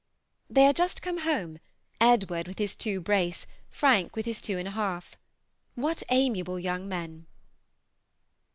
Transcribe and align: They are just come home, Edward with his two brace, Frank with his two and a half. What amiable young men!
They 0.49 0.65
are 0.65 0.73
just 0.73 1.03
come 1.03 1.19
home, 1.19 1.59
Edward 1.99 2.47
with 2.47 2.57
his 2.57 2.73
two 2.75 2.99
brace, 3.01 3.45
Frank 3.69 4.15
with 4.15 4.25
his 4.25 4.41
two 4.41 4.57
and 4.57 4.67
a 4.67 4.71
half. 4.71 5.15
What 5.75 6.01
amiable 6.09 6.57
young 6.57 6.89
men! 6.89 7.27